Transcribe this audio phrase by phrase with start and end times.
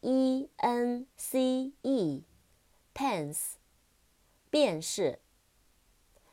[0.00, 3.52] E N C E，pence，
[4.50, 5.20] 便是。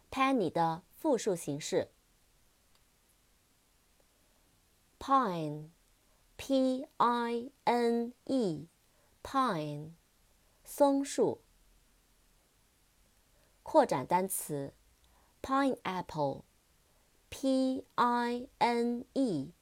[0.10, 1.92] penny 的复数形式。
[5.08, 5.70] Pine,
[6.36, 8.68] p i n e,
[9.24, 9.92] pine，
[10.66, 11.40] 松树。
[13.64, 14.74] 扩展单词
[15.42, 16.44] ，pineapple,
[17.30, 19.54] p i n e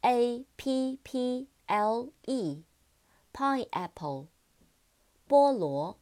[0.00, 2.64] a p p l e,
[3.34, 4.28] pineapple，
[5.28, 5.98] 菠萝。